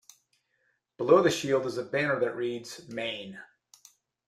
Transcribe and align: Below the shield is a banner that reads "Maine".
Below 0.97 1.21
the 1.21 1.29
shield 1.29 1.67
is 1.67 1.77
a 1.77 1.83
banner 1.83 2.19
that 2.21 2.35
reads 2.35 2.87
"Maine". 2.87 3.39